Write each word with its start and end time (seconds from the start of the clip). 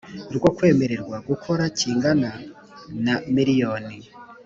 rwo 0.35 0.49
kwemererwa 0.55 1.17
gukora 1.27 1.63
kingana 1.77 2.31
na 3.05 3.15
Miriyoni 3.35 3.95